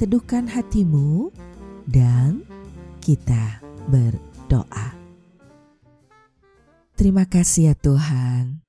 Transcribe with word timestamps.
teduhkan 0.00 0.48
hatimu 0.48 1.28
dan 1.84 2.40
kita 3.04 3.60
berdoa. 3.92 4.96
Terima 6.96 7.28
kasih 7.28 7.68
ya 7.68 7.74
Tuhan. 7.76 8.64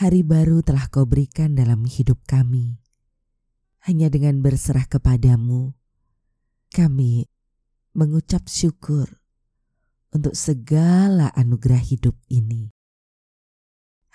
Hari 0.00 0.24
baru 0.24 0.64
telah 0.64 0.88
kau 0.88 1.04
berikan 1.04 1.52
dalam 1.52 1.84
hidup 1.84 2.24
kami. 2.24 2.80
Hanya 3.84 4.08
dengan 4.08 4.40
berserah 4.40 4.88
kepadamu, 4.88 5.76
kami 6.72 7.28
mengucap 7.92 8.48
syukur 8.48 9.20
untuk 10.08 10.32
segala 10.32 11.28
anugerah 11.36 11.84
hidup 11.84 12.16
ini. 12.32 12.72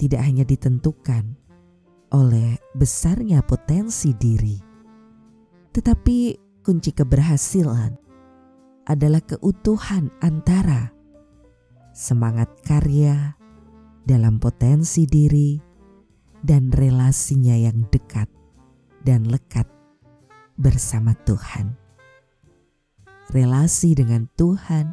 tidak 0.00 0.24
hanya 0.24 0.48
ditentukan 0.48 1.36
oleh 2.16 2.56
besarnya 2.72 3.44
potensi 3.44 4.16
diri, 4.16 4.56
tetapi 5.68 6.32
kunci 6.64 6.96
keberhasilan 6.96 7.92
adalah 8.88 9.20
keutuhan 9.20 10.08
antara 10.24 10.95
semangat 11.96 12.52
karya 12.60 13.40
dalam 14.04 14.36
potensi 14.36 15.08
diri 15.08 15.56
dan 16.44 16.68
relasinya 16.68 17.56
yang 17.56 17.88
dekat 17.88 18.28
dan 19.00 19.24
lekat 19.24 19.64
bersama 20.60 21.16
Tuhan. 21.24 21.72
Relasi 23.32 23.96
dengan 23.96 24.28
Tuhan 24.36 24.92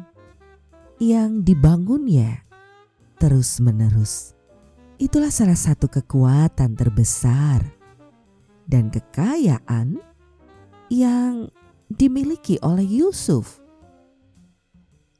yang 0.96 1.44
dibangunnya 1.44 2.40
terus-menerus. 3.20 4.32
Itulah 4.96 5.28
salah 5.28 5.60
satu 5.60 5.92
kekuatan 5.92 6.72
terbesar 6.72 7.68
dan 8.64 8.88
kekayaan 8.88 10.00
yang 10.88 11.52
dimiliki 11.92 12.56
oleh 12.64 12.88
Yusuf. 12.88 13.60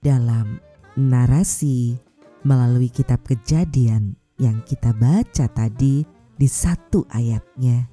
Dalam 0.00 0.64
narasi 0.94 1.99
melalui 2.47 2.87
kitab 2.91 3.27
kejadian 3.27 4.15
yang 4.38 4.62
kita 4.66 4.94
baca 4.94 5.47
tadi 5.50 6.06
di 6.34 6.49
satu 6.50 7.06
ayatnya. 7.10 7.87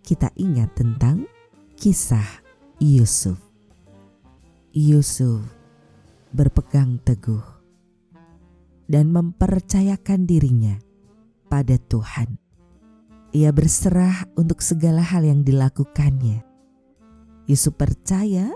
Kita 0.00 0.32
ingat 0.36 0.76
tentang 0.76 1.24
kisah 1.76 2.44
Yusuf. 2.80 3.40
Yusuf 4.76 5.40
berpegang 6.32 7.00
teguh 7.00 7.42
dan 8.86 9.08
mempercayakan 9.08 10.28
dirinya 10.28 10.76
pada 11.48 11.80
Tuhan. 11.80 12.36
Ia 13.32 13.50
berserah 13.52 14.28
untuk 14.36 14.60
segala 14.60 15.00
hal 15.00 15.24
yang 15.24 15.44
dilakukannya. 15.44 16.44
Yusuf 17.48 17.76
percaya 17.76 18.52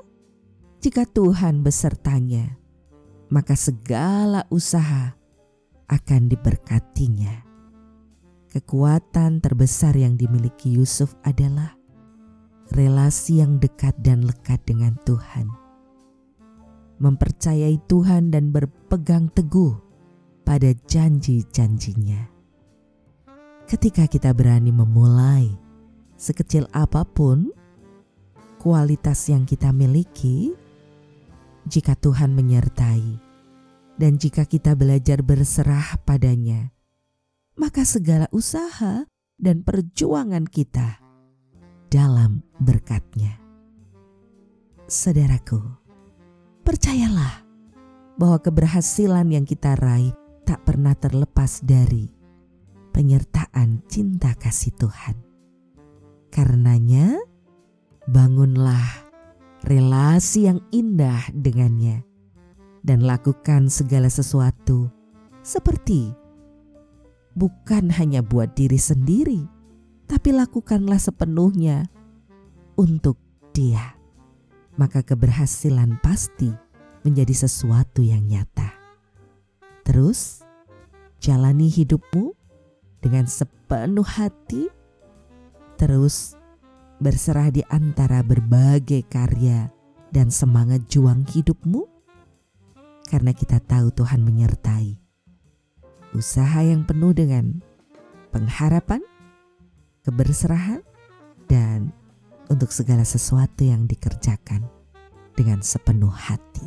jika 0.80 1.04
Tuhan 1.04 1.60
besertanya, 1.60 2.59
maka 3.30 3.54
segala 3.54 4.44
usaha 4.50 5.14
akan 5.86 6.22
diberkatinya. 6.26 7.46
Kekuatan 8.50 9.38
terbesar 9.38 9.94
yang 9.94 10.18
dimiliki 10.18 10.74
Yusuf 10.74 11.14
adalah 11.22 11.78
relasi 12.74 13.38
yang 13.38 13.62
dekat 13.62 13.94
dan 14.02 14.26
lekat 14.26 14.58
dengan 14.66 14.98
Tuhan. 15.06 15.46
Mempercayai 16.98 17.78
Tuhan 17.86 18.34
dan 18.34 18.50
berpegang 18.50 19.30
teguh 19.30 19.78
pada 20.42 20.74
janji-janjinya. 20.74 22.26
Ketika 23.70 24.10
kita 24.10 24.34
berani 24.34 24.74
memulai 24.74 25.46
sekecil 26.18 26.66
apa 26.74 27.06
pun 27.06 27.54
kualitas 28.58 29.30
yang 29.30 29.46
kita 29.46 29.70
miliki, 29.70 30.52
jika 31.70 31.94
Tuhan 31.94 32.34
menyertai 32.34 33.22
dan 33.94 34.18
jika 34.18 34.42
kita 34.42 34.74
belajar 34.74 35.22
berserah 35.22 35.94
padanya, 36.02 36.74
maka 37.54 37.86
segala 37.86 38.26
usaha 38.34 39.06
dan 39.38 39.62
perjuangan 39.62 40.50
kita 40.50 40.98
dalam 41.86 42.42
berkatnya. 42.58 43.38
Saudaraku, 44.90 45.62
percayalah 46.66 47.46
bahwa 48.18 48.42
keberhasilan 48.42 49.30
yang 49.30 49.46
kita 49.46 49.78
raih 49.78 50.10
tak 50.42 50.66
pernah 50.66 50.98
terlepas 50.98 51.62
dari 51.62 52.10
penyertaan 52.90 53.86
cinta 53.86 54.34
kasih 54.34 54.74
Tuhan. 54.74 55.14
Karenanya, 56.34 57.14
bangunlah 58.10 59.09
relasi 59.66 60.48
yang 60.48 60.60
indah 60.72 61.28
dengannya, 61.32 62.04
dan 62.80 63.04
lakukan 63.04 63.68
segala 63.68 64.08
sesuatu 64.08 64.88
seperti 65.40 66.12
bukan 67.34 67.88
hanya 67.96 68.20
buat 68.20 68.52
diri 68.52 68.76
sendiri, 68.76 69.40
tapi 70.04 70.34
lakukanlah 70.34 70.98
sepenuhnya 70.98 71.88
untuk 72.76 73.16
Dia. 73.50 73.98
Maka 74.78 75.02
keberhasilan 75.02 75.98
pasti 76.00 76.48
menjadi 77.02 77.34
sesuatu 77.44 78.00
yang 78.00 78.22
nyata. 78.24 78.70
Terus, 79.82 80.46
jalani 81.18 81.66
hidupmu 81.66 82.32
dengan 83.02 83.26
sepenuh 83.26 84.06
hati. 84.06 84.70
Terus, 85.76 86.38
berserah 87.00 87.48
di 87.48 87.64
antara 87.72 88.20
berbagai 88.20 89.08
karya 89.08 89.72
dan 90.12 90.28
semangat 90.28 90.84
juang 90.92 91.24
hidupmu? 91.24 91.88
Karena 93.08 93.32
kita 93.32 93.58
tahu 93.58 93.90
Tuhan 93.90 94.22
menyertai 94.22 95.00
usaha 96.14 96.60
yang 96.60 96.84
penuh 96.84 97.16
dengan 97.16 97.64
pengharapan, 98.30 99.02
keberserahan, 100.04 100.84
dan 101.48 101.90
untuk 102.50 102.70
segala 102.70 103.02
sesuatu 103.02 103.62
yang 103.62 103.86
dikerjakan 103.86 104.66
dengan 105.34 105.62
sepenuh 105.62 106.10
hati. 106.10 106.66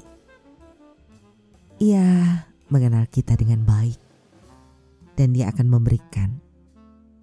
Ia 1.84 2.40
mengenal 2.72 3.06
kita 3.12 3.36
dengan 3.36 3.68
baik, 3.68 4.00
dan 5.20 5.36
Dia 5.36 5.52
akan 5.52 5.68
memberikan 5.68 6.40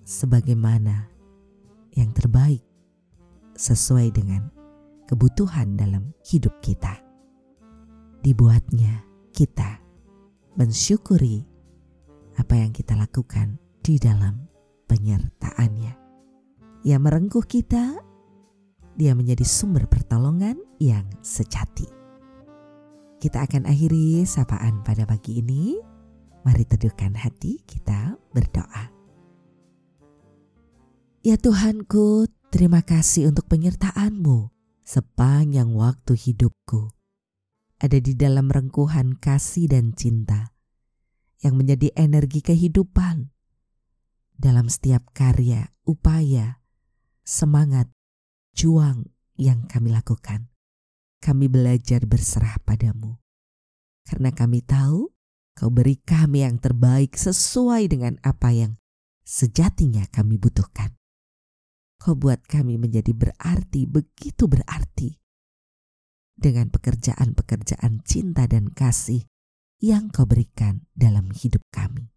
sebagaimana 0.04 1.08
yang 1.96 2.12
terbaik 2.12 2.69
sesuai 3.60 4.08
dengan 4.16 4.48
kebutuhan 5.04 5.76
dalam 5.76 6.16
hidup 6.24 6.56
kita. 6.64 6.96
Dibuatnya 8.24 9.04
kita 9.36 9.84
mensyukuri 10.56 11.44
apa 12.40 12.56
yang 12.56 12.72
kita 12.72 12.96
lakukan 12.96 13.60
di 13.84 14.00
dalam 14.00 14.48
penyertaannya. 14.88 15.92
Ia 16.88 16.96
merengkuh 16.96 17.44
kita, 17.44 18.00
dia 18.96 19.12
menjadi 19.12 19.44
sumber 19.44 19.84
pertolongan 19.84 20.56
yang 20.80 21.04
sejati. 21.20 21.84
Kita 23.20 23.44
akan 23.44 23.68
akhiri 23.68 24.24
sapaan 24.24 24.80
pada 24.80 25.04
pagi 25.04 25.44
ini. 25.44 25.76
Mari 26.40 26.64
teduhkan 26.64 27.12
hati 27.12 27.60
kita 27.68 28.16
berdoa. 28.32 28.88
Ya 31.20 31.36
Tuhanku, 31.36 32.24
terima 32.50 32.82
kasih 32.82 33.30
untuk 33.30 33.46
penyertaan-Mu 33.46 34.50
sepanjang 34.82 35.70
waktu 35.72 36.18
hidupku. 36.18 36.90
Ada 37.80 38.02
di 38.02 38.12
dalam 38.12 38.52
rengkuhan 38.52 39.16
kasih 39.16 39.70
dan 39.70 39.96
cinta 39.96 40.52
yang 41.40 41.56
menjadi 41.56 41.94
energi 41.96 42.44
kehidupan 42.44 43.32
dalam 44.36 44.68
setiap 44.68 45.08
karya, 45.16 45.72
upaya, 45.88 46.60
semangat, 47.24 47.88
juang 48.52 49.08
yang 49.40 49.64
kami 49.64 49.96
lakukan. 49.96 50.52
Kami 51.24 51.48
belajar 51.48 52.04
berserah 52.04 52.60
padamu. 52.60 53.16
Karena 54.04 54.34
kami 54.34 54.60
tahu 54.60 55.08
kau 55.56 55.70
beri 55.72 55.96
kami 55.96 56.44
yang 56.44 56.60
terbaik 56.60 57.16
sesuai 57.16 57.88
dengan 57.88 58.20
apa 58.20 58.52
yang 58.52 58.76
sejatinya 59.24 60.04
kami 60.12 60.36
butuhkan. 60.36 60.99
Kau 62.00 62.16
buat 62.16 62.40
kami 62.48 62.80
menjadi 62.80 63.12
berarti, 63.12 63.84
begitu 63.84 64.48
berarti. 64.48 65.20
Dengan 66.32 66.72
pekerjaan-pekerjaan 66.72 68.00
cinta 68.08 68.48
dan 68.48 68.72
kasih 68.72 69.28
yang 69.84 70.08
kau 70.08 70.24
berikan 70.24 70.88
dalam 70.96 71.28
hidup 71.28 71.60
kami. 71.68 72.08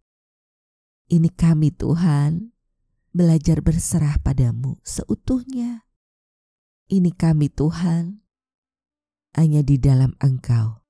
Ini 1.12 1.28
kami 1.36 1.68
Tuhan, 1.76 2.56
belajar 3.12 3.60
berserah 3.60 4.16
padamu 4.24 4.80
seutuhnya. 4.80 5.84
Ini 6.88 7.12
kami 7.12 7.52
Tuhan, 7.52 8.24
hanya 9.36 9.60
di 9.60 9.76
dalam 9.76 10.16
Engkau. 10.16 10.80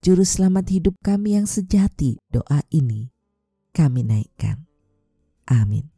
Juru 0.00 0.24
selamat 0.24 0.72
hidup 0.72 0.96
kami 1.04 1.36
yang 1.36 1.44
sejati, 1.44 2.16
doa 2.32 2.64
ini 2.72 3.12
kami 3.78 4.02
naikkan. 4.02 4.64
Amin. 5.44 5.97